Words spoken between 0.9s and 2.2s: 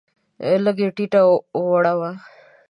ټیټه وړوه.